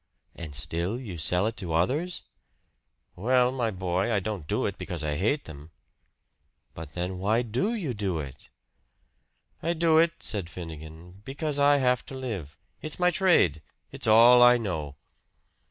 [0.33, 2.23] "And still you sell it to others?"
[3.15, 5.69] "Well, my boy, I don't do it because I hate them."
[6.73, 8.49] "But then, why DO you do it?"
[9.61, 12.57] "I do it," said Finnegan, "because I have to live.
[12.81, 13.61] It's my trade
[13.91, 14.95] it's all I know."